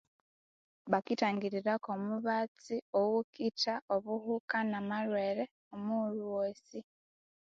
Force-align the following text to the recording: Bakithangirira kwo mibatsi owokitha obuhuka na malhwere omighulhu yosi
Bakithangirira 0.91 1.73
kwo 1.83 1.93
mibatsi 2.07 2.75
owokitha 2.99 3.73
obuhuka 3.95 4.57
na 4.71 4.79
malhwere 4.89 5.43
omighulhu 5.73 6.21
yosi 6.31 6.79